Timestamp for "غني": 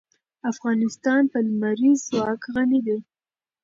2.53-2.79